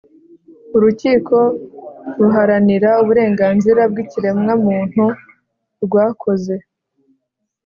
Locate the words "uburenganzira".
3.01-3.81